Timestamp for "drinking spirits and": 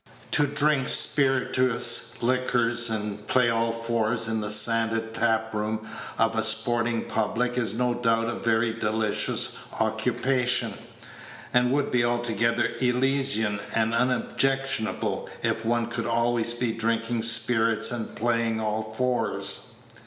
16.71-18.15